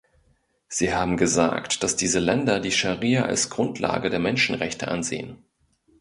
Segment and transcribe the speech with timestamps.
[0.67, 5.45] Sie haben gesagt, dass diese Länder die Scharia als Grundlage der Menschenrechte ansehen.